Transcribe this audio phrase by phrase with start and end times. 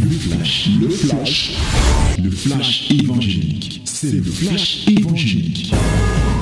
[0.00, 1.56] Le flash, le flash,
[2.22, 3.82] le flash évangélique.
[3.84, 5.74] C'est le flash évangélique.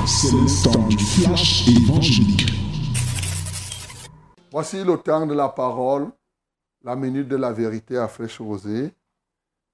[0.05, 2.45] C'est le temps du flash évangélique.
[4.51, 6.09] Voici le temps de la parole,
[6.83, 8.93] la minute de la vérité à fraîche rosée.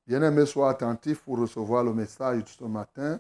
[0.08, 3.20] Bien-aimés, sois attentifs pour recevoir le message de ce matin.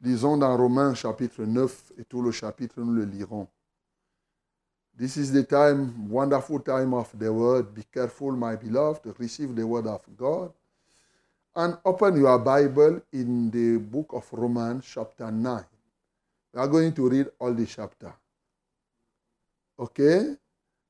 [0.00, 3.48] Lisons dans Romains chapitre 9 et tout le chapitre, nous le lirons.
[4.98, 7.72] This is the time, wonderful time of the word.
[7.72, 10.52] Be careful, my beloved, receive the word of God.
[11.54, 15.64] And open your Bible in the book of Romans, chapter 9.
[16.52, 18.12] We are going to read all the chapter.
[19.78, 20.34] Okay?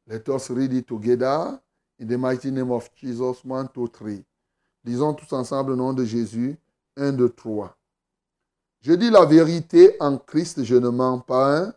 [0.07, 1.61] Let us read it together
[1.99, 3.45] in the mighty name of Jesus.
[3.45, 4.25] 1, 2, 3.
[4.87, 6.57] Lisons tous ensemble le nom de Jésus.
[6.97, 7.77] 1, 2, 3.
[8.81, 11.59] Je dis la vérité en Christ, je ne mens pas.
[11.59, 11.75] Hein?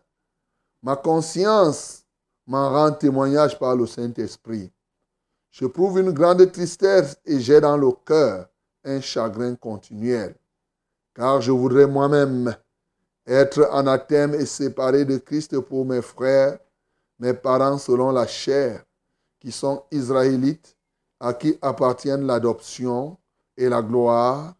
[0.82, 2.01] Ma conscience
[2.48, 4.72] m'en rend témoignage par le Saint-Esprit.
[5.52, 8.48] Je prouve une grande tristesse et j'ai dans le cœur
[8.84, 10.36] un chagrin continuel,
[11.14, 12.56] car je voudrais moi-même
[13.28, 16.58] être anathème et séparé de Christ pour mes frères,
[17.20, 18.84] mes parents selon la chair,
[19.40, 20.76] qui sont israélites,
[21.20, 23.18] à qui appartiennent l'adoption
[23.56, 24.56] et la gloire,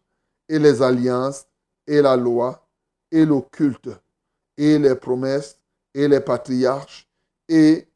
[0.48, 1.46] et les alliances,
[1.86, 2.64] et la loi,
[3.10, 3.90] et le culte,
[4.56, 5.58] et les promesses,
[5.94, 7.08] et les patriarches,
[7.48, 7.86] et,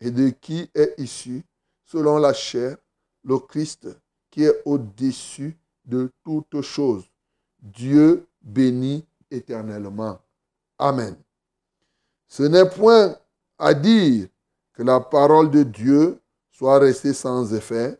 [0.00, 1.42] de qui est issu,
[1.84, 2.76] selon la chair,
[3.22, 3.88] le Christ,
[4.30, 7.04] qui est au-dessus de toutes choses.
[7.58, 10.18] Dieu béni éternellement.
[10.78, 11.16] Amen.
[12.28, 13.16] Ce n'est point
[13.58, 14.28] à dire
[14.72, 17.98] que la parole de Dieu soit restée sans effet,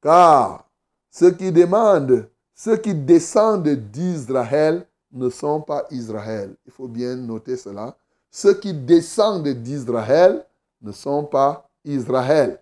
[0.00, 0.68] car
[1.10, 6.54] ceux qui demandent, ceux qui descendent d'Israël ne sont pas Israël.
[6.66, 7.96] Il faut bien noter cela
[8.32, 10.44] ceux qui descendent d'Israël
[10.80, 12.58] ne sont pas Israël.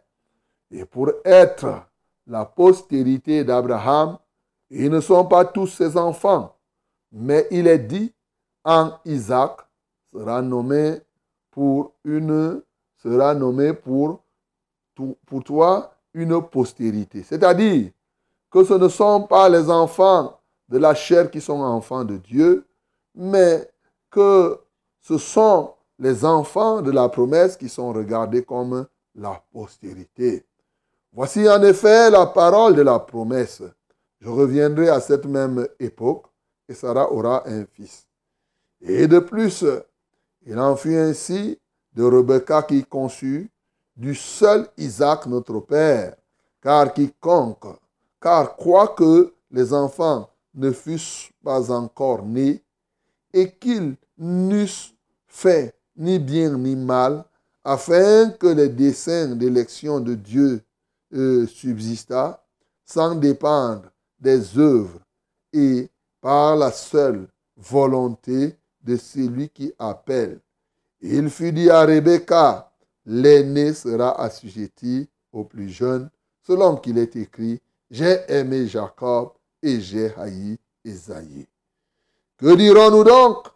[0.70, 1.84] Et pour être
[2.26, 4.18] la postérité d'Abraham,
[4.68, 6.56] ils ne sont pas tous ses enfants.
[7.12, 8.12] Mais il est dit,
[8.64, 9.60] en Isaac
[10.12, 11.00] sera nommé
[11.50, 11.92] pour
[15.26, 17.22] pour toi une postérité.
[17.22, 17.91] C'est-à-dire
[18.50, 20.38] que ce ne sont pas les enfants
[20.69, 22.66] de la chair qui sont enfants de Dieu,
[23.14, 23.70] mais
[24.10, 24.60] que
[25.00, 30.44] ce sont les enfants de la promesse qui sont regardés comme la postérité.
[31.12, 33.62] Voici en effet la parole de la promesse.
[34.21, 36.27] Je reviendrai à cette même époque
[36.69, 38.06] et Sarah aura un fils.
[38.81, 39.65] Et de plus,
[40.47, 41.59] il en fut ainsi
[41.94, 43.50] de Rebecca qui conçut
[43.97, 46.15] du seul Isaac notre père,
[46.62, 47.67] car quiconque,
[48.21, 52.62] car quoique les enfants ne fussent pas encore nés
[53.32, 54.94] et qu'ils n'eussent
[55.26, 57.24] fait ni bien ni mal,
[57.64, 60.62] afin que les desseins d'élection de Dieu
[61.12, 62.42] euh, subsista,
[62.84, 65.00] sans dépendre des œuvres
[65.52, 65.88] et
[66.20, 70.40] par la seule volonté de celui qui appelle.
[71.00, 72.72] Il fut dit à Rebecca,
[73.06, 76.10] l'aîné sera assujetti au plus jeune,
[76.42, 79.32] selon qu'il est écrit, j'ai aimé Jacob
[79.62, 81.46] et j'ai haï Esaïe.
[82.40, 83.48] Que dirons-nous donc?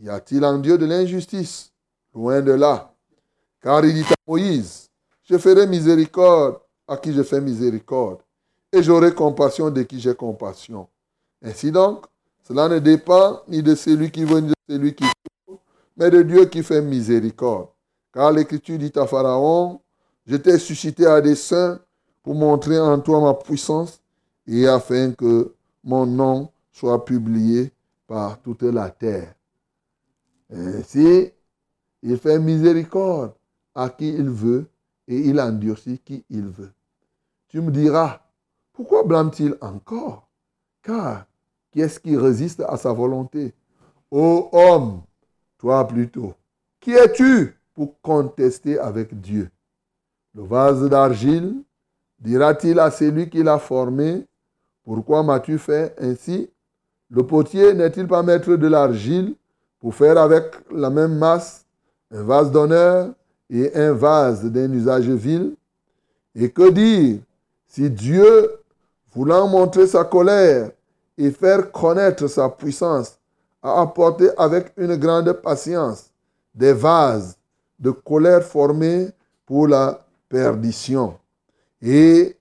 [0.00, 1.70] Y a-t-il en Dieu de l'injustice?
[2.14, 2.90] Loin de là.
[3.60, 4.88] Car il dit à Moïse,
[5.22, 8.20] je ferai miséricorde à qui je fais miséricorde,
[8.72, 10.88] et j'aurai compassion de qui j'ai compassion.
[11.42, 12.06] Ainsi donc,
[12.42, 15.58] cela ne dépend ni de celui qui veut ni de celui qui veut,
[15.94, 17.68] mais de Dieu qui fait miséricorde.
[18.14, 19.78] Car l'Écriture dit à Pharaon,
[20.24, 21.78] je t'ai suscité à des saints
[22.22, 24.00] pour montrer en toi ma puissance
[24.46, 25.52] et afin que
[25.84, 27.70] mon nom soit publié
[28.06, 29.34] par toute la terre.
[30.50, 31.32] Ainsi,
[32.02, 33.34] il fait miséricorde
[33.74, 34.68] à qui il veut
[35.08, 36.72] et il endurcit qui il veut.
[37.48, 38.20] Tu me diras,
[38.72, 40.28] pourquoi blâme-t-il encore?
[40.82, 41.26] Car
[41.70, 43.54] qui est-ce qui résiste à sa volonté?
[44.10, 45.02] Ô homme,
[45.58, 46.34] toi plutôt,
[46.80, 49.50] qui es-tu pour contester avec Dieu?
[50.34, 51.62] Le vase d'argile
[52.18, 54.26] dira-t-il à celui qui l'a formé,
[54.84, 56.50] pourquoi m'as-tu fait ainsi
[57.14, 59.34] Le potier n'est-il pas maître de l'argile
[59.80, 61.66] pour faire avec la même masse
[62.10, 63.10] un vase d'honneur
[63.50, 65.54] et un vase d'un usage vil?
[66.34, 67.18] Et que dire
[67.66, 68.50] si Dieu,
[69.14, 70.70] voulant montrer sa colère
[71.18, 73.18] et faire connaître sa puissance,
[73.62, 76.10] a apporté avec une grande patience
[76.54, 77.36] des vases
[77.78, 79.10] de colère formés
[79.44, 81.18] pour la perdition?
[81.82, 82.38] Et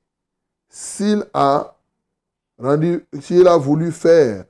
[0.69, 1.75] s'il a
[3.19, 4.45] s'il a voulu faire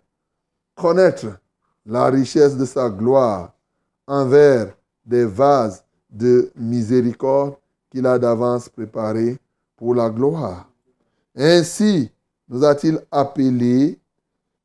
[1.86, 3.54] la richesse de sa gloire
[4.08, 4.74] envers
[5.06, 7.56] des vases de miséricorde
[7.90, 9.38] qu'il a d'avance préparés
[9.76, 10.70] pour la gloire.
[11.36, 12.12] Ainsi
[12.50, 14.00] nous a-t-il appelés,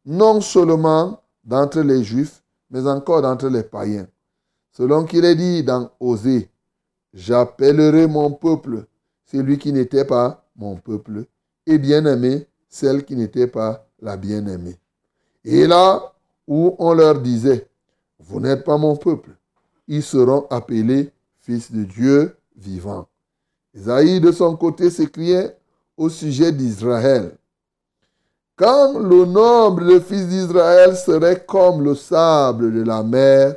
[0.04, 4.08] non seulement d'entre les Juifs, mais encore d'entre les païens.
[4.72, 6.50] Selon qu'il est dit dans Osée,
[7.14, 8.86] j'appellerai mon peuple
[9.24, 11.24] celui qui n'était pas mon peuple,
[11.66, 14.76] et bien-aimé celle qui n'était pas la bien-aimée.
[15.46, 16.12] Et là
[16.48, 17.68] où on leur disait,
[18.18, 19.30] vous n'êtes pas mon peuple,
[19.86, 23.06] ils seront appelés fils de Dieu vivant.
[23.72, 25.56] Isaïe de son côté s'écriait
[25.96, 27.36] au sujet d'Israël.
[28.56, 33.54] Quand le nombre de fils d'Israël serait comme le sable de la mer,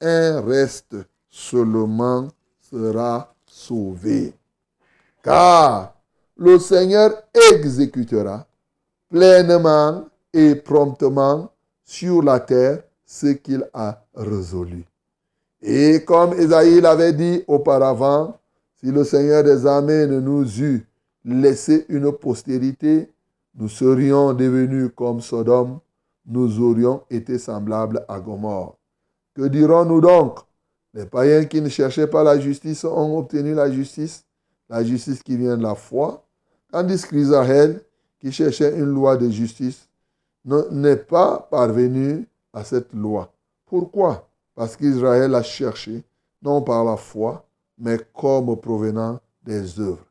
[0.00, 0.96] un reste
[1.28, 2.28] seulement
[2.62, 4.32] sera sauvé.
[5.22, 5.94] Car
[6.38, 7.10] le Seigneur
[7.52, 8.46] exécutera
[9.10, 11.50] pleinement et promptement
[11.84, 14.84] sur la terre ce qu'il a résolu.
[15.62, 18.38] Et comme Isaïe l'avait dit auparavant,
[18.76, 20.86] si le Seigneur des armées ne nous eût
[21.24, 23.10] laissé une postérité,
[23.54, 25.80] nous serions devenus comme Sodome,
[26.26, 28.76] nous aurions été semblables à Gomorre.
[29.34, 30.38] Que dirons-nous donc?
[30.94, 34.24] Les païens qui ne cherchaient pas la justice ont obtenu la justice,
[34.68, 36.24] la justice qui vient de la foi,
[36.72, 37.82] tandis qu'Israël,
[38.18, 39.88] qui cherchait une loi de justice,
[40.44, 43.32] n'est pas parvenu à cette loi.
[43.66, 44.28] Pourquoi?
[44.54, 46.02] Parce qu'Israël a cherché,
[46.42, 47.46] non par la foi,
[47.78, 50.06] mais comme provenant des œuvres.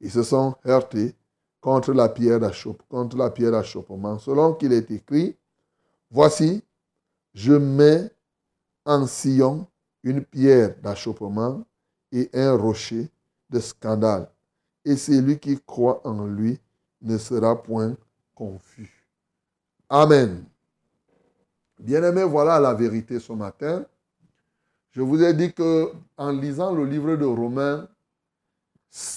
[0.00, 1.14] Ils se sont heurtés
[1.60, 5.36] contre la pierre d'achoppement, selon qu'il est écrit,
[6.10, 6.62] Voici,
[7.34, 8.10] je mets
[8.86, 9.66] en Sion
[10.02, 11.62] une pierre d'achoppement
[12.12, 13.10] et un rocher
[13.50, 14.30] de scandale,
[14.84, 16.58] et celui qui croit en lui
[17.02, 17.94] ne sera point
[18.34, 18.97] confus.
[19.90, 20.44] Amen.
[21.78, 23.86] Bien-aimés, voilà la vérité ce matin.
[24.90, 27.88] Je vous ai dit que en lisant le livre de Romains,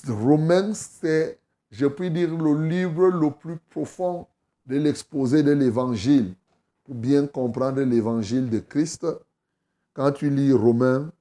[0.08, 1.40] Romains, c'est,
[1.72, 4.28] je puis dire, le livre le plus profond
[4.66, 6.36] de l'exposé de l'évangile.
[6.86, 9.06] Pour bien comprendre l'évangile de Christ,
[9.94, 11.12] quand tu lis Romains,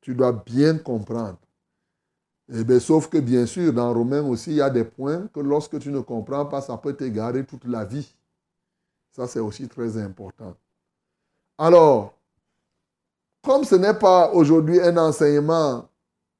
[0.00, 1.38] tu dois bien comprendre.
[2.50, 5.40] Eh bien, sauf que bien sûr, dans Romains aussi, il y a des points que
[5.40, 8.14] lorsque tu ne comprends pas, ça peut t'égarer toute la vie.
[9.18, 10.54] Ça, c'est aussi très important.
[11.58, 12.14] Alors,
[13.42, 15.88] comme ce n'est pas aujourd'hui un enseignement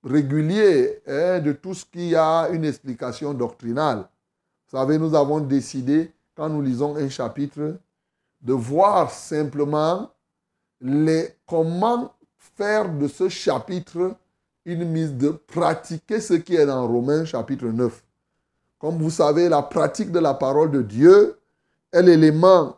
[0.05, 4.09] régulier hein, de tout ce qui a une explication doctrinale,
[4.71, 7.81] vous savez, nous avons décidé, quand nous lisons un chapitre,
[8.41, 10.13] de voir simplement
[10.81, 14.15] les, comment faire de ce chapitre
[14.65, 18.05] une mise de pratiquer ce qui est dans Romains chapitre 9.
[18.79, 21.39] Comme vous savez, la pratique de la parole de Dieu
[21.93, 22.77] est l'élément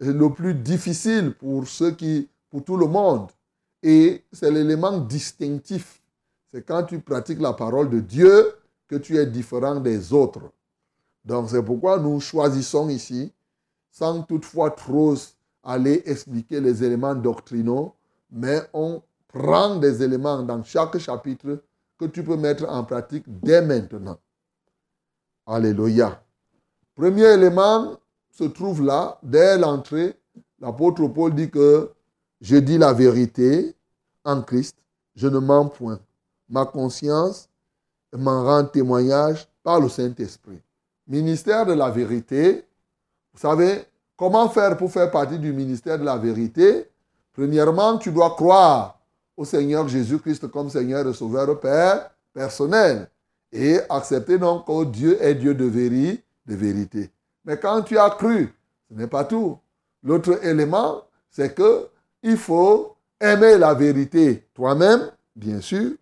[0.00, 3.28] le plus difficile pour ceux qui, pour tout le monde.
[3.82, 6.02] Et c'est l'élément distinctif.
[6.52, 8.54] C'est quand tu pratiques la parole de Dieu
[8.88, 10.50] que tu es différent des autres.
[11.24, 13.32] Donc c'est pourquoi nous choisissons ici,
[13.90, 15.14] sans toutefois trop
[15.62, 17.94] aller expliquer les éléments doctrinaux,
[18.30, 21.62] mais on prend des éléments dans chaque chapitre
[21.98, 24.18] que tu peux mettre en pratique dès maintenant.
[25.46, 26.22] Alléluia.
[26.94, 27.98] Premier élément
[28.38, 30.14] se trouve là, dès l'entrée.
[30.60, 31.90] L'apôtre Paul dit que
[32.40, 33.74] je dis la vérité
[34.24, 34.76] en Christ,
[35.16, 35.98] je ne mens point.
[36.48, 37.48] Ma conscience
[38.12, 40.60] m'en rend témoignage par le Saint-Esprit.
[41.08, 42.64] Ministère de la vérité,
[43.32, 43.84] vous savez,
[44.16, 46.88] comment faire pour faire partie du ministère de la vérité?
[47.32, 49.00] Premièrement, tu dois croire
[49.36, 53.10] au Seigneur Jésus-Christ comme Seigneur et Sauveur Père personnel
[53.50, 55.64] et accepter donc que Dieu est Dieu de,
[56.46, 57.10] vérité.
[57.48, 58.52] Mais quand tu as cru,
[58.90, 59.56] ce n'est pas tout.
[60.02, 61.88] L'autre élément, c'est que
[62.22, 65.92] il faut aimer la vérité toi-même, bien sûr,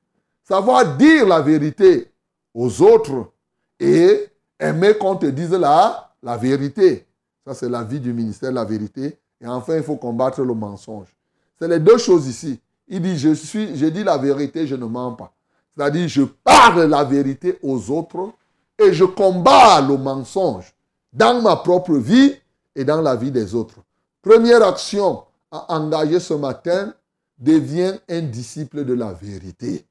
[0.42, 2.10] savoir dire la vérité
[2.52, 3.30] aux autres
[3.78, 4.26] et
[4.58, 7.06] aimer qu'on te dise la, la vérité.
[7.46, 9.16] Ça, c'est la vie du ministère la vérité.
[9.40, 11.14] Et enfin, il faut combattre le mensonge.
[11.60, 12.60] C'est les deux choses ici.
[12.88, 15.32] Il dit, je, suis, je dis la vérité, je ne mens pas.
[15.76, 18.32] C'est-à-dire, je parle la vérité aux autres
[18.80, 20.72] et je combats le mensonge
[21.16, 22.36] dans ma propre vie
[22.76, 23.76] et dans la vie des autres.
[24.22, 26.92] Première action à engager ce matin,
[27.38, 29.84] devient un disciple de la vérité.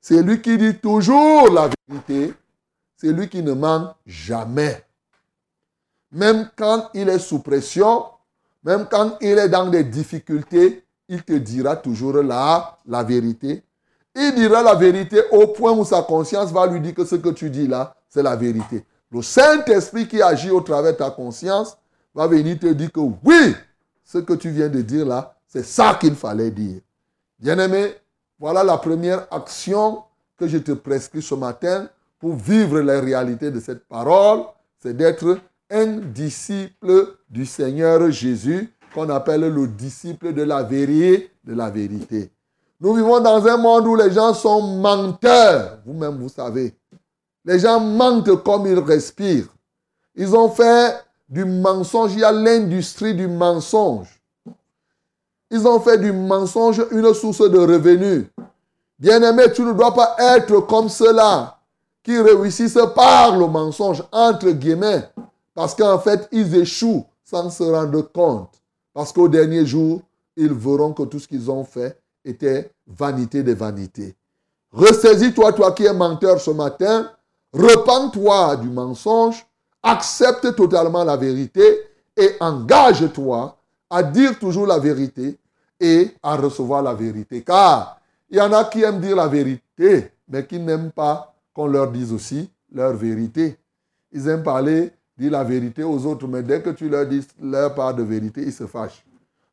[0.00, 2.34] C'est lui qui dit toujours la vérité.
[2.96, 4.84] C'est lui qui ne ment jamais.
[6.10, 8.04] Même quand il est sous pression,
[8.64, 13.62] même quand il est dans des difficultés, il te dira toujours la, la vérité.
[14.14, 17.28] Il dira la vérité au point où sa conscience va lui dire que ce que
[17.28, 18.84] tu dis là, c'est la vérité.
[19.16, 21.78] Le Saint-Esprit qui agit au travers de ta conscience
[22.14, 23.54] va venir te dire que oui,
[24.04, 26.82] ce que tu viens de dire là, c'est ça qu'il fallait dire.
[27.38, 27.94] Bien-aimé,
[28.38, 30.02] voilà la première action
[30.36, 34.42] que je te prescris ce matin pour vivre les réalités de cette parole,
[34.82, 35.38] c'est d'être
[35.70, 42.30] un disciple du Seigneur Jésus, qu'on appelle le disciple de la vérité, de la vérité.
[42.78, 45.78] Nous vivons dans un monde où les gens sont menteurs.
[45.86, 46.74] Vous-même, vous savez.
[47.46, 49.46] Les gens mentent comme ils respirent.
[50.16, 50.96] Ils ont fait
[51.28, 52.12] du mensonge.
[52.14, 54.08] Il y a l'industrie du mensonge.
[55.50, 58.26] Ils ont fait du mensonge une source de revenus.
[58.98, 61.56] Bien-aimé, tu ne dois pas être comme ceux-là
[62.02, 65.08] qui réussissent par le mensonge, entre guillemets,
[65.54, 68.60] parce qu'en fait, ils échouent sans se rendre compte.
[68.92, 70.00] Parce qu'au dernier jour,
[70.36, 74.16] ils verront que tout ce qu'ils ont fait était vanité des vanités.
[74.72, 77.10] Ressaisis-toi, toi qui es menteur ce matin,
[77.56, 79.46] repens-toi du mensonge,
[79.82, 81.62] accepte totalement la vérité
[82.16, 83.56] et engage-toi
[83.88, 85.38] à dire toujours la vérité
[85.78, 87.42] et à recevoir la vérité.
[87.42, 91.66] Car il y en a qui aiment dire la vérité, mais qui n'aiment pas qu'on
[91.66, 93.56] leur dise aussi leur vérité.
[94.12, 97.74] Ils aiment parler, dire la vérité aux autres, mais dès que tu leur dis leur
[97.74, 99.04] part de vérité, ils se fâchent.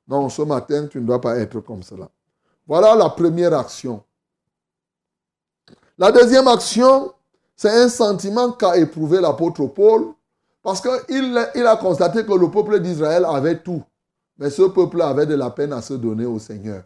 [0.07, 2.09] Non, ce matin, tu ne dois pas être comme cela.
[2.67, 4.03] Voilà la première action.
[5.97, 7.13] La deuxième action,
[7.63, 10.13] c'est un sentiment qu'a éprouvé l'apôtre Paul,
[10.61, 13.81] parce qu'il il a constaté que le peuple d'Israël avait tout,
[14.37, 16.83] mais ce peuple avait de la peine à se donner au Seigneur.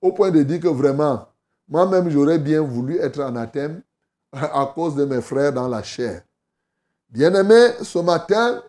[0.00, 1.26] Au point de dire que vraiment,
[1.68, 3.82] moi-même, j'aurais bien voulu être anathème
[4.32, 6.22] à cause de mes frères dans la chair.
[7.08, 8.62] Bien-aimé, ce matin,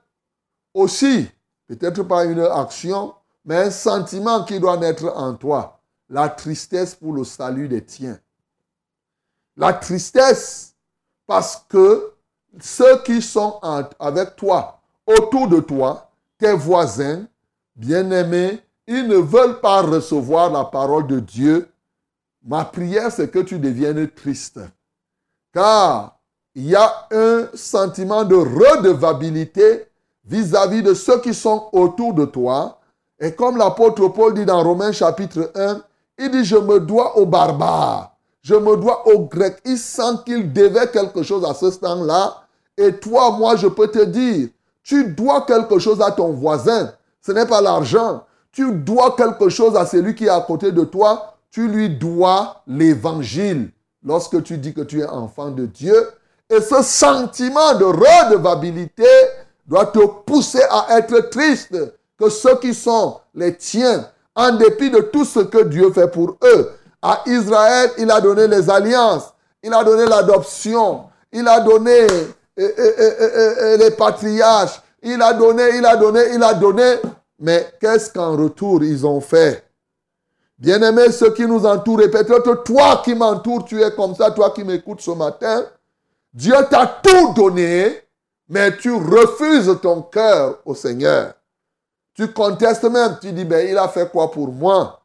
[0.73, 1.29] aussi,
[1.67, 3.13] peut-être pas une action,
[3.45, 8.17] mais un sentiment qui doit naître en toi la tristesse pour le salut des tiens.
[9.55, 10.70] La tristesse
[11.31, 12.11] parce que
[12.59, 13.57] ceux qui sont
[13.97, 17.23] avec toi, autour de toi, tes voisins,
[17.73, 21.69] bien-aimés, ils ne veulent pas recevoir la parole de Dieu.
[22.45, 24.59] Ma prière, c'est que tu deviennes triste.
[25.53, 26.19] Car
[26.53, 29.85] il y a un sentiment de redevabilité
[30.25, 32.81] vis-à-vis -vis de ceux qui sont autour de toi.
[33.21, 35.81] Et comme l'apôtre Paul dit dans Romains chapitre 1,
[36.17, 38.10] il dit, je me dois aux barbares,
[38.41, 39.59] je me dois aux Grecs.
[39.65, 42.43] Il sent qu'il devait quelque chose à ce temps-là.
[42.77, 44.49] Et toi, moi, je peux te dire,
[44.83, 46.91] tu dois quelque chose à ton voisin.
[47.21, 48.23] Ce n'est pas l'argent.
[48.51, 51.35] Tu dois quelque chose à celui qui est à côté de toi.
[51.51, 53.69] Tu lui dois l'évangile
[54.03, 56.09] lorsque tu dis que tu es enfant de Dieu.
[56.49, 59.07] Et ce sentiment de redevabilité
[59.67, 61.77] doit te pousser à être triste
[62.17, 66.37] que ceux qui sont les tiens en dépit de tout ce que Dieu fait pour
[66.43, 66.71] eux.
[67.01, 72.07] À Israël, il a donné les alliances, il a donné l'adoption, il a donné
[72.57, 72.93] eh, eh,
[73.73, 76.95] eh, les patriarches, il a donné, il a donné, il a donné.
[77.39, 79.63] Mais qu'est-ce qu'en retour ils ont fait?
[80.59, 84.51] Bien-aimés, ceux qui nous entourent, et peut-être toi qui m'entoures, tu es comme ça, toi
[84.51, 85.65] qui m'écoutes ce matin.
[86.31, 87.99] Dieu t'a tout donné,
[88.47, 91.33] mais tu refuses ton cœur au Seigneur.
[92.13, 95.00] Tu contestes même, tu dis, ben, il a fait quoi pour moi?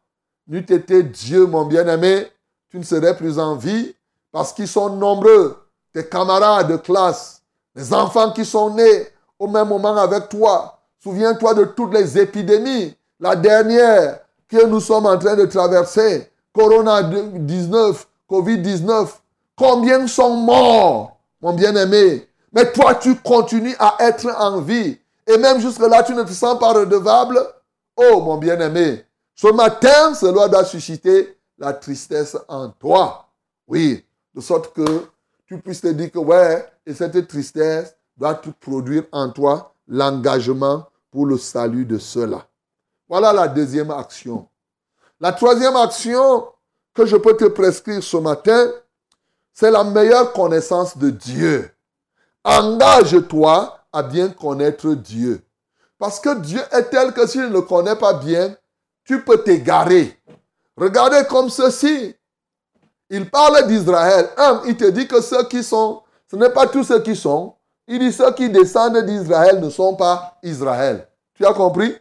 [0.49, 2.29] N'eût été Dieu, mon bien-aimé,
[2.71, 3.95] tu ne serais plus en vie
[4.31, 5.57] parce qu'ils sont nombreux,
[5.93, 7.43] tes camarades de classe,
[7.75, 10.79] les enfants qui sont nés au même moment avec toi.
[11.03, 12.95] Souviens-toi de toutes les épidémies.
[13.19, 17.97] La dernière que nous sommes en train de traverser, Corona-19,
[18.31, 19.09] Covid-19.
[19.57, 22.29] Combien sont morts, mon bien-aimé?
[22.53, 24.99] Mais toi, tu continues à être en vie.
[25.27, 27.41] Et même jusque-là, tu ne te sens pas redevable?
[27.97, 29.06] Oh, mon bien-aimé,
[29.37, 33.29] ce matin, cela doit susciter la tristesse en toi.
[33.69, 35.07] Oui, de sorte que
[35.47, 41.27] tu puisses te dire que, ouais, et cette tristesse doit produire en toi l'engagement pour
[41.27, 42.47] le salut de cela.
[43.09, 44.49] Voilà la deuxième action.
[45.21, 46.47] La troisième action
[46.95, 48.71] que je peux te prescrire ce matin,
[49.53, 51.71] c'est la meilleure connaissance de Dieu.
[52.43, 55.43] Engage-toi à bien connaître Dieu.
[55.99, 58.57] Parce que Dieu est tel que s'il ne le connaît pas bien,
[59.07, 60.19] tu peux t'égarer.
[60.77, 62.15] Regardez comme ceci.
[63.09, 64.29] Il parle d'Israël.
[64.37, 67.55] Un, il te dit que ceux qui sont, ce n'est pas tous ceux qui sont.
[67.87, 71.09] Il dit ceux qui descendent d'Israël ne sont pas Israël.
[71.35, 71.97] Tu as compris?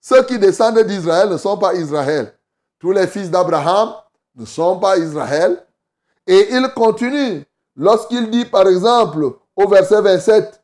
[0.00, 2.34] Ceux qui descendent d'Israël ne sont pas Israël.
[2.80, 3.94] Tous les fils d'Abraham
[4.34, 5.64] ne sont pas Israël.
[6.26, 7.44] Et il continue.
[7.76, 10.60] Lorsqu'il dit, par exemple, au verset 27,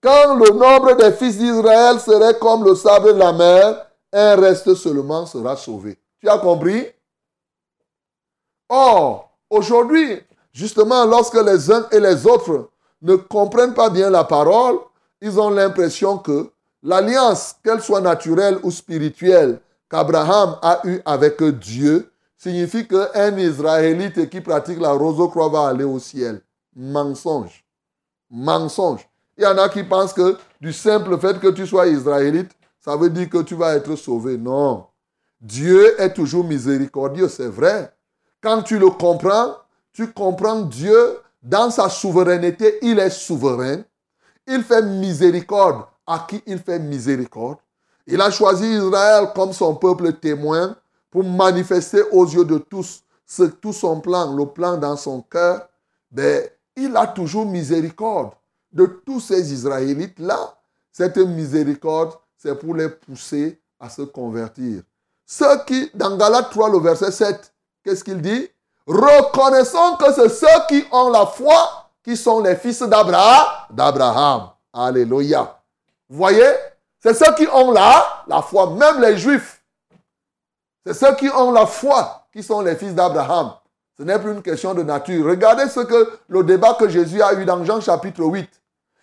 [0.00, 4.74] quand le nombre des fils d'Israël serait comme le sable de la mer, un reste
[4.74, 5.98] seulement sera sauvé.
[6.20, 6.86] Tu as compris?
[8.68, 10.20] Or, aujourd'hui,
[10.52, 12.70] justement, lorsque les uns et les autres
[13.02, 14.78] ne comprennent pas bien la parole,
[15.20, 16.50] ils ont l'impression que
[16.82, 19.60] l'alliance, qu'elle soit naturelle ou spirituelle,
[19.90, 25.84] qu'Abraham a eue avec Dieu, signifie qu'un Israélite qui pratique la rose croix va aller
[25.84, 26.40] au ciel.
[26.74, 27.64] Mensonge.
[28.30, 29.08] Mensonge.
[29.36, 32.50] Il y en a qui pensent que du simple fait que tu sois israélite,
[32.88, 34.38] ça veut dire que tu vas être sauvé.
[34.38, 34.86] Non.
[35.38, 37.94] Dieu est toujours miséricordieux, c'est vrai.
[38.40, 39.56] Quand tu le comprends,
[39.92, 43.82] tu comprends Dieu dans sa souveraineté, il est souverain.
[44.46, 47.58] Il fait miséricorde à qui il fait miséricorde?
[48.06, 50.74] Il a choisi Israël comme son peuple témoin
[51.10, 53.02] pour manifester aux yeux de tous
[53.60, 55.68] tout son plan, le plan dans son cœur.
[56.10, 58.30] Ben, il a toujours miséricorde
[58.72, 60.54] de tous ces Israélites-là.
[60.90, 64.82] Cette miséricorde, c'est pour les pousser à se convertir.
[65.26, 67.52] Ceux qui, dans Galates 3, le verset 7,
[67.84, 68.48] qu'est-ce qu'il dit?
[68.86, 74.50] Reconnaissons que c'est ceux qui ont la foi qui sont les fils d'Abraham.
[74.72, 75.60] Alléluia.
[76.08, 76.50] Vous voyez?
[77.00, 79.62] C'est ceux qui ont la, la foi, même les juifs.
[80.86, 83.52] C'est ceux qui ont la foi qui sont les fils d'Abraham.
[83.98, 85.26] Ce n'est plus une question de nature.
[85.26, 88.48] Regardez ce que le débat que Jésus a eu dans Jean chapitre 8.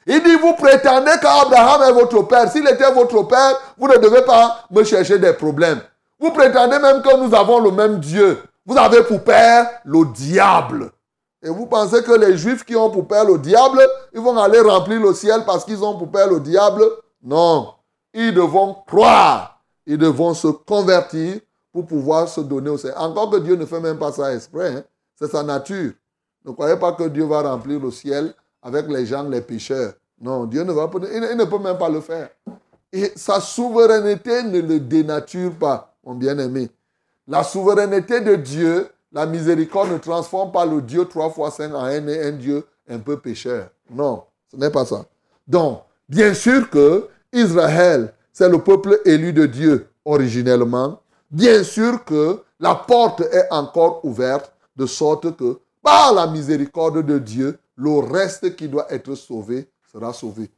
[0.08, 2.52] Il dit, vous prétendez qu'Abraham est votre père.
[2.52, 5.82] S'il était votre père, vous ne devez pas me chercher des problèmes.
[6.20, 8.42] Vous prétendez même que nous avons le même Dieu.
[8.66, 10.92] Vous avez pour père le diable.
[11.42, 13.80] Et vous pensez que les juifs qui ont pour père le diable,
[14.14, 16.84] ils vont aller remplir le ciel parce qu'ils ont pour père le diable?
[17.22, 17.74] Non.
[18.14, 19.60] Ils devront croire.
[19.86, 21.40] Ils devront se convertir
[21.72, 23.02] pour pouvoir se donner au Seigneur.
[23.02, 24.70] Encore que Dieu ne fait même pas ça exprès.
[24.70, 24.84] Hein.
[25.20, 25.92] C'est sa nature.
[26.46, 28.34] Ne croyez pas que Dieu va remplir le ciel
[28.66, 29.94] avec les gens, les pécheurs.
[30.20, 32.30] Non, Dieu ne va pas, il ne peut même pas le faire.
[32.92, 36.70] Et sa souveraineté ne le dénature pas, mon bien-aimé.
[37.28, 41.84] La souveraineté de Dieu, la miséricorde ne transforme pas le Dieu trois fois saint en
[41.84, 43.70] un, un Dieu un peu pécheur.
[43.90, 45.06] Non, ce n'est pas ça.
[45.48, 51.00] Donc, bien sûr que Israël, c'est le peuple élu de Dieu originellement.
[51.30, 57.20] Bien sûr que la porte est encore ouverte de sorte que par la miséricorde de
[57.20, 60.50] Dieu, le reste qui doit être sauvé sera sauvé.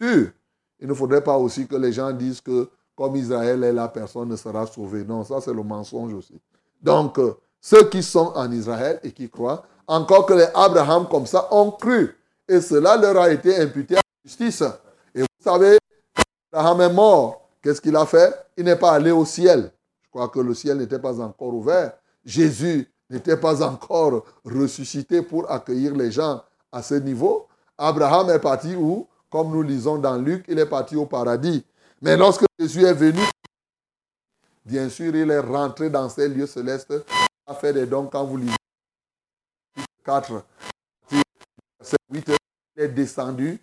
[0.00, 0.30] Sûr,
[0.78, 4.28] il ne faudrait pas aussi que les gens disent que comme Israël est la personne
[4.28, 5.04] ne sera sauvée.
[5.04, 6.40] Non, ça c'est le mensonge aussi.
[6.82, 11.26] Donc, euh, ceux qui sont en Israël et qui croient, encore que les Abraham comme
[11.26, 12.16] ça ont cru.
[12.48, 14.62] Et cela leur a été imputé à la justice.
[15.14, 15.78] Et vous savez,
[16.52, 17.48] Abraham est mort.
[17.62, 18.34] Qu'est-ce qu'il a fait?
[18.56, 19.72] Il n'est pas allé au ciel.
[20.02, 21.92] Je crois que le ciel n'était pas encore ouvert.
[22.24, 27.48] Jésus n'était pas encore ressuscité pour accueillir les gens à ce niveau.
[27.78, 29.06] Abraham est parti où?
[29.30, 31.64] Comme nous lisons dans Luc, il est parti au paradis.
[32.02, 33.22] Mais lorsque Jésus est venu,
[34.64, 36.92] bien sûr, il est rentré dans ces lieux célestes.
[37.46, 38.56] A fait des dons quand vous lisez
[40.04, 40.42] 4,
[41.78, 42.28] verset 8,
[42.76, 43.60] il est descendu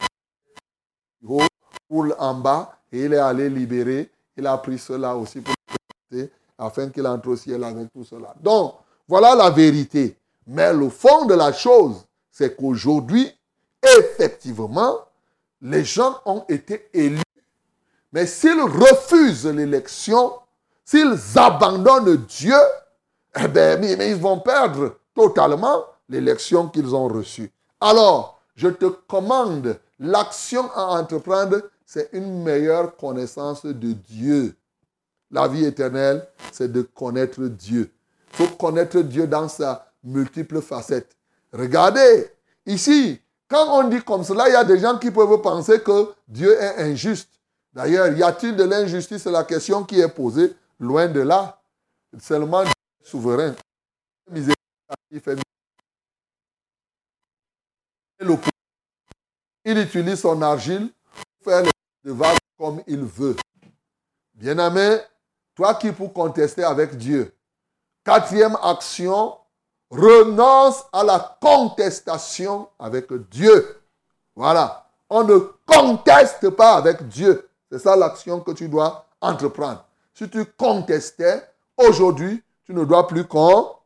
[1.26, 1.42] haut,
[2.18, 4.10] en bas, et il est allé libérer.
[4.36, 5.54] Il a pris cela aussi pour
[6.60, 8.34] afin qu'il entre au ciel avec tout cela.
[8.40, 8.76] Donc,
[9.08, 10.18] voilà la vérité.
[10.48, 12.06] Mais le fond de la chose,
[12.38, 13.32] c'est qu'aujourd'hui,
[13.98, 15.00] effectivement,
[15.60, 17.24] les gens ont été élus.
[18.14, 20.34] Mais s'ils refusent l'élection,
[20.86, 22.60] s'ils abandonnent Dieu,
[23.44, 27.52] eh bien, ils vont perdre totalement l'élection qu'ils ont reçue.
[27.82, 34.56] Alors, je te commande, l'action à entreprendre, c'est une meilleure connaissance de Dieu.
[35.32, 37.92] La vie éternelle, c'est de connaître Dieu.
[38.34, 41.17] Il faut connaître Dieu dans sa multiple facette.
[41.52, 42.32] Regardez,
[42.66, 46.14] ici, quand on dit comme cela, il y a des gens qui peuvent penser que
[46.28, 47.30] Dieu est injuste.
[47.74, 50.56] D'ailleurs, y a-t-il de l'injustice C'est la question qui est posée.
[50.80, 51.62] Loin de là?
[52.20, 52.72] Seulement Dieu
[53.04, 53.56] est souverain.
[59.64, 61.64] Il utilise son argile pour faire
[62.04, 63.36] les vagues comme il veut.
[64.34, 65.00] Bien-aimé,
[65.56, 67.34] toi qui pour contester avec Dieu.
[68.04, 69.38] Quatrième action,
[69.90, 73.82] renonce à la contestation avec Dieu.
[74.36, 74.86] Voilà.
[75.10, 77.48] On ne conteste pas avec Dieu.
[77.72, 79.84] C'est ça l'action que tu dois entreprendre.
[80.14, 81.44] Si tu contestais,
[81.78, 83.26] aujourd'hui, tu ne dois plus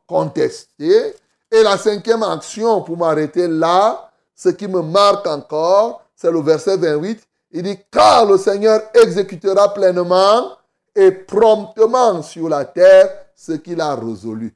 [0.06, 1.14] contester.
[1.50, 6.76] Et la cinquième action, pour m'arrêter là, ce qui me marque encore, c'est le verset
[6.76, 7.22] 28.
[7.52, 10.56] Il dit, car le Seigneur exécutera pleinement
[10.94, 14.54] et promptement sur la terre ce qu'il a résolu.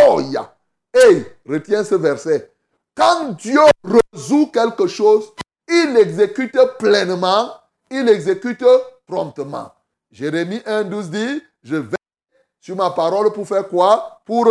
[0.00, 0.54] Alléluia.
[0.94, 2.52] Et retiens ce verset.
[2.94, 5.32] Quand Dieu résout quelque chose,
[5.68, 7.52] il l'exécute pleinement,
[7.90, 8.64] il l'exécute
[9.06, 9.72] promptement.
[10.10, 11.96] Jérémie 1,12 dit, je vais
[12.60, 14.20] sur ma parole pour faire quoi?
[14.26, 14.48] Pour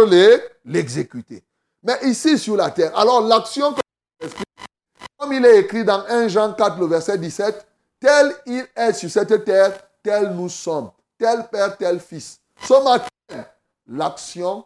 [0.65, 1.43] l'exécuter.
[1.83, 3.75] Mais ici sur la terre, alors l'action
[5.17, 7.67] comme il est écrit dans 1 Jean 4, le verset 17,
[7.99, 12.39] tel il est sur cette terre, tel nous sommes, tel père, tel fils.
[12.63, 13.45] Ce matin,
[13.87, 14.63] l'action,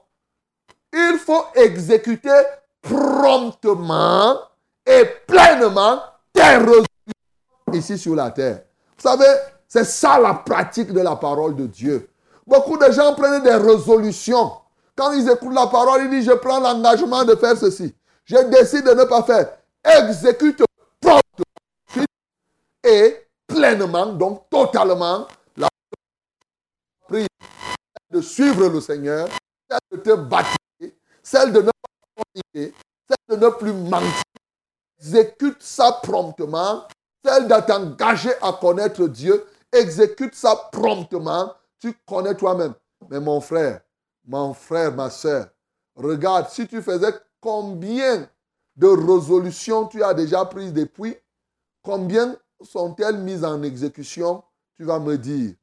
[0.94, 2.42] il faut exécuter
[2.82, 4.38] promptement
[4.86, 6.00] et pleinement
[6.32, 6.88] tes résolutions
[7.74, 8.62] ici sur la terre.
[8.98, 9.34] Vous savez,
[9.68, 12.10] c'est ça la pratique de la parole de Dieu.
[12.46, 14.52] Beaucoup de gens prennent des résolutions.
[14.96, 17.96] Quand ils écoutent la parole, ils disent, je prends l'engagement de faire ceci.
[18.26, 19.58] Je décide de ne pas faire.
[19.84, 20.64] Exécute
[21.02, 22.06] promptement
[22.84, 25.28] et pleinement, donc totalement,
[25.58, 25.70] la
[27.08, 27.28] prière
[28.12, 29.28] de suivre le Seigneur,
[29.92, 30.58] de te baptiser,
[31.24, 34.24] celle de ne pas celle de ne plus mentir.
[35.00, 36.84] Exécute ça promptement,
[37.26, 42.74] celle de t'engager à connaître Dieu, exécute ça promptement, tu connais toi-même.
[43.10, 43.82] Mais mon frère,
[44.26, 45.48] mon frère, ma soeur,
[45.96, 48.30] regarde, si tu faisais combien
[48.76, 51.16] de résolutions tu as déjà prises depuis,
[51.82, 54.44] combien sont-elles mises en exécution
[54.78, 55.54] Tu vas me dire.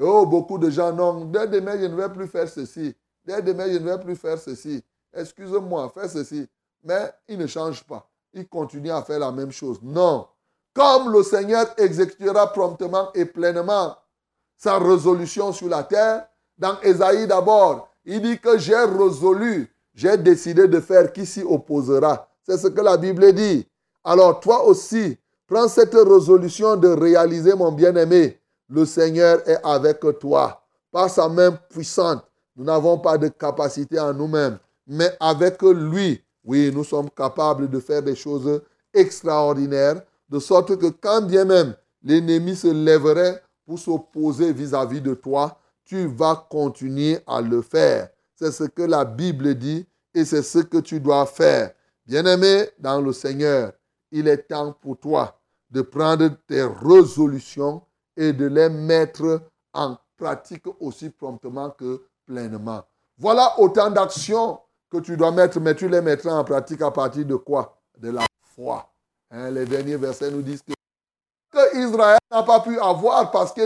[0.00, 2.94] Oh, beaucoup de gens, non, dès demain, je ne vais plus faire ceci.
[3.24, 4.82] Dès demain, je ne vais plus faire ceci.
[5.18, 6.48] Excuse-moi, fais ceci.
[6.84, 8.08] Mais il ne change pas.
[8.32, 9.78] Il continue à faire la même chose.
[9.82, 10.26] Non.
[10.74, 13.96] Comme le Seigneur exécutera promptement et pleinement
[14.56, 16.26] sa résolution sur la terre,
[16.56, 22.28] dans Ésaïe d'abord, il dit que j'ai résolu, j'ai décidé de faire qui s'y opposera.
[22.46, 23.66] C'est ce que la Bible dit.
[24.04, 28.38] Alors toi aussi, prends cette résolution de réaliser mon bien-aimé.
[28.68, 30.62] Le Seigneur est avec toi.
[30.90, 32.24] Par sa main puissante,
[32.56, 37.78] nous n'avons pas de capacité en nous-mêmes, mais avec lui, oui, nous sommes capables de
[37.78, 38.62] faire des choses
[38.94, 45.58] extraordinaires de sorte que quand bien même l'ennemi se lèverait pour s'opposer vis-à-vis de toi,
[45.84, 48.08] tu vas continuer à le faire.
[48.34, 51.72] C'est ce que la Bible dit et c'est ce que tu dois faire.
[52.06, 53.72] Bien-aimé dans le Seigneur,
[54.10, 55.38] il est temps pour toi
[55.70, 57.82] de prendre tes résolutions
[58.16, 59.42] et de les mettre
[59.74, 62.82] en pratique aussi promptement que pleinement.
[63.18, 64.58] Voilà autant d'actions
[64.90, 67.78] que tu dois mettre, mais tu les mettras en pratique à partir de quoi?
[67.98, 68.24] De la
[68.54, 68.90] foi.
[69.30, 70.72] Hein, les derniers versets nous disent que,
[71.52, 73.62] que Israël n'a pas pu avoir parce que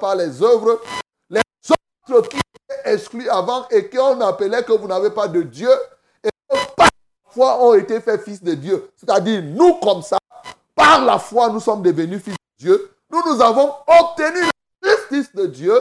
[0.00, 0.80] par les œuvres,
[1.30, 1.40] les
[2.12, 5.70] autres qui étaient exclus avant et qu'on appelait que vous n'avez pas de Dieu
[6.22, 8.90] et que par la foi ont été faits fils de Dieu.
[8.96, 10.18] C'est-à-dire, nous comme ça,
[10.74, 12.90] par la foi, nous sommes devenus fils de Dieu.
[13.10, 14.40] Nous, nous avons obtenu
[14.82, 15.74] la justice de Dieu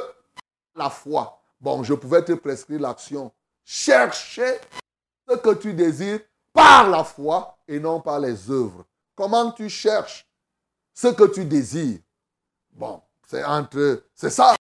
[0.76, 1.40] la foi.
[1.60, 3.32] Bon, je pouvais te prescrire l'action.
[3.72, 4.60] Chercher
[5.30, 8.84] ce que tu désires par la foi et non par les œuvres.
[9.14, 10.28] Comment tu cherches
[10.92, 12.00] ce que tu désires?
[12.72, 14.06] Bon, c'est entre.
[14.16, 14.56] C'est ça.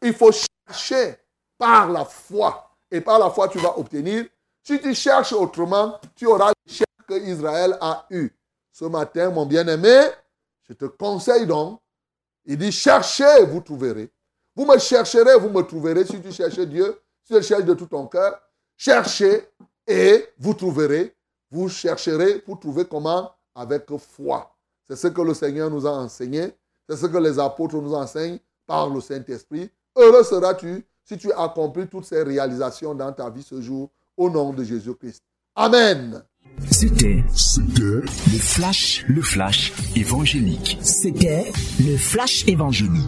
[0.00, 1.18] Il faut chercher
[1.58, 2.74] par la foi.
[2.90, 4.24] Et par la foi, tu vas obtenir.
[4.62, 8.30] Si tu cherches autrement, tu auras l'échec que Israël a eu.
[8.72, 10.08] Ce matin, mon bien-aimé,
[10.66, 11.78] je te conseille donc.
[12.46, 14.10] Il dit cherchez, vous trouverez.
[14.54, 17.84] Vous me chercherez, vous me trouverez si tu cherches Dieu, si tu cherches de tout
[17.84, 18.40] ton cœur.
[18.76, 19.42] Cherchez
[19.86, 21.14] et vous trouverez.
[21.50, 23.30] Vous chercherez pour trouver comment?
[23.54, 24.54] Avec foi.
[24.88, 26.52] C'est ce que le Seigneur nous a enseigné.
[26.88, 29.70] C'est ce que les apôtres nous enseignent par le Saint-Esprit.
[29.96, 34.52] Heureux seras-tu si tu accomplis toutes ces réalisations dans ta vie ce jour au nom
[34.52, 35.22] de Jésus-Christ.
[35.54, 36.22] Amen.
[36.70, 37.24] C'était
[37.78, 38.02] le
[38.38, 40.78] flash, le flash évangélique.
[40.82, 43.04] C'était le flash évangélique.